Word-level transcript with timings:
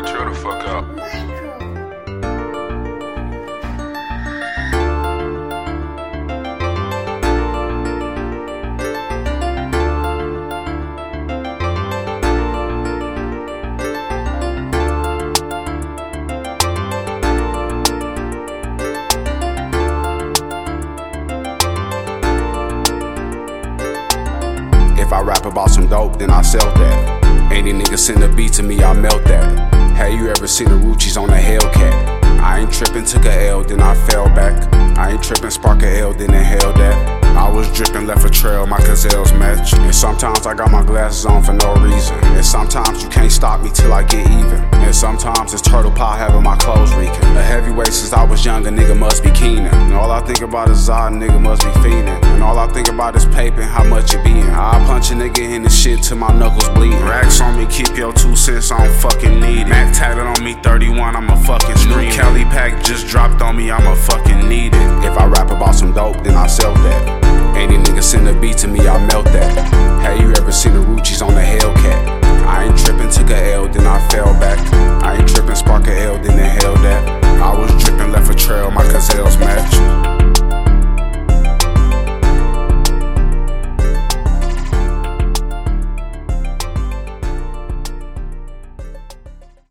the 0.00 0.34
fuck 0.34 0.62
out. 0.68 0.84
If 24.98 25.12
I 25.12 25.20
rap 25.20 25.44
about 25.44 25.70
some 25.70 25.88
dope, 25.88 26.18
then 26.18 26.30
I 26.30 26.40
sell 26.40 26.60
that. 26.60 27.52
Any 27.52 27.72
nigga 27.72 27.98
send 27.98 28.22
a 28.22 28.34
beat 28.34 28.54
to 28.54 28.62
me, 28.62 28.82
I 28.82 28.94
melt 28.94 29.24
that. 29.24 29.71
Have 30.02 30.14
you 30.14 30.28
ever 30.28 30.48
seen 30.48 30.68
the 30.68 30.74
Ruchis 30.74 31.16
on 31.16 31.30
a 31.30 31.36
Hellcat? 31.36 32.22
I 32.40 32.58
ain't 32.58 32.72
trippin', 32.72 33.04
took 33.04 33.24
a 33.24 33.48
L, 33.50 33.62
then 33.62 33.80
I 33.80 33.94
fell 33.94 34.26
back. 34.26 34.74
I 34.98 35.12
ain't 35.12 35.22
trippin', 35.22 35.52
spark 35.52 35.84
a 35.84 36.00
L, 36.00 36.12
then 36.12 36.34
inhale 36.34 36.72
that. 36.72 37.22
I 37.36 37.48
was 37.48 37.72
drippin', 37.72 38.08
left 38.08 38.24
a 38.24 38.28
trail, 38.28 38.66
my 38.66 38.78
gazelles 38.78 39.32
match. 39.34 39.72
And 39.74 39.94
sometimes 39.94 40.44
I 40.44 40.54
got 40.54 40.72
my 40.72 40.82
glasses 40.82 41.24
on 41.24 41.44
for 41.44 41.52
no 41.52 41.76
reason. 41.76 42.16
And 42.34 42.44
sometimes 42.44 43.00
you 43.00 43.08
can't 43.10 43.30
stop 43.30 43.62
me 43.62 43.70
till 43.70 43.92
I 43.92 44.02
get 44.02 44.26
even. 44.28 44.64
And 44.82 44.92
sometimes 44.92 45.54
it's 45.54 45.62
turtle 45.62 45.92
pie 45.92 46.18
having 46.18 46.42
my 46.42 46.56
clothes 46.56 46.92
reeking. 46.96 47.22
A 47.36 47.42
heavyweight 47.42 47.92
since 47.92 48.12
I 48.12 48.24
was 48.24 48.44
young, 48.44 48.66
a 48.66 48.70
nigga 48.70 48.98
must 48.98 49.22
be 49.22 49.30
keenin'. 49.30 49.72
And 49.72 49.94
all 49.94 50.10
I 50.10 50.20
think 50.26 50.40
about 50.40 50.68
is 50.68 50.90
I, 50.90 51.10
nigga 51.10 51.40
must 51.40 51.62
be 51.62 51.70
fiendin'. 51.78 52.20
And 52.24 52.42
all 52.42 52.58
I 52.58 52.66
think 52.72 52.88
about 52.88 53.14
is 53.14 53.24
paper 53.26 53.62
how 53.62 53.84
much 53.84 54.14
it 54.14 54.24
bein'. 54.24 54.50
I 54.50 54.84
punch 54.84 55.12
a 55.12 55.14
nigga 55.14 55.38
in 55.38 55.62
the 55.62 55.70
shit 55.70 56.02
till 56.02 56.18
my 56.18 56.36
knuckles 56.36 56.68
bleedin' 56.70 57.00
since 58.42 58.72
I 58.72 58.84
don't 58.84 58.96
fucking 58.96 59.38
need 59.38 59.60
it. 59.62 59.68
Mac 59.68 59.94
tatted 59.94 60.26
on 60.26 60.44
me 60.44 60.54
31, 60.54 61.14
I'ma 61.14 61.36
fucking 61.36 61.76
scream. 61.76 62.08
New 62.08 62.12
Kelly 62.12 62.42
pack 62.44 62.82
just 62.82 63.06
dropped 63.06 63.40
on 63.40 63.56
me, 63.56 63.70
I'ma 63.70 63.94
fucking 63.94 64.48
need 64.48 64.74
it. 64.74 65.04
If 65.04 65.16
I 65.16 65.26
rap 65.26 65.52
about 65.52 65.76
some 65.76 65.92
dope, 65.92 66.24
then 66.24 66.34
I 66.34 66.48
sell 66.48 66.74
that. 66.74 67.56
Any 67.56 67.76
nigga 67.76 68.02
send 68.02 68.26
a 68.26 68.34
beat 68.40 68.58
to 68.58 68.66
me, 68.66 68.80
I 68.80 68.98
melt 69.06 69.26
that. 69.26 69.52
Have 70.02 70.20
you 70.20 70.32
ever 70.32 70.50
seen 70.50 70.74
the 70.74 70.80
Ruchis 70.80 71.24
on 71.24 71.34
the 71.34 71.40
Hellcat? 71.40 72.22
I 72.44 72.64
ain't 72.64 72.76
trippin', 72.76 73.10
took 73.10 73.30
a 73.30 73.52
L, 73.52 73.68
then 73.68 73.86
I 73.86 74.00
fell 74.08 74.32
back. 74.40 74.58
I 75.04 75.18
ain't 75.18 75.28
trippin', 75.28 75.54
spark 75.54 75.86
a 75.86 75.96
L, 76.02 76.18
then 76.18 76.36
inhale 76.36 76.74
that. 76.82 77.24
I 77.40 77.56
was 77.56 77.70
drippin', 77.84 78.10
left 78.10 78.28
a 78.28 78.34
trail, 78.34 78.72
my 78.72 78.82
gazelle's 78.82 79.38
mad. 79.38 79.51